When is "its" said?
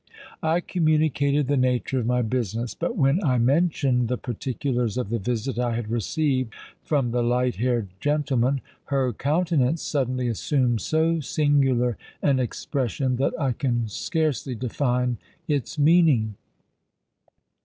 15.47-15.77